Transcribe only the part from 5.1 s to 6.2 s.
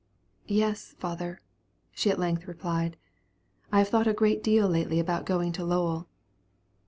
going to Lowell."